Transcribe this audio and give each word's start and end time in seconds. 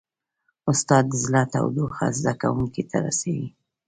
استاد 0.71 1.05
د 1.09 1.13
زړه 1.23 1.41
تودوخه 1.53 2.05
زده 2.19 2.33
کوونکو 2.41 2.81
ته 2.89 2.97
رسوي. 3.05 3.47